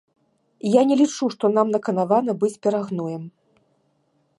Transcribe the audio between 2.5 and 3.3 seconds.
перагноем.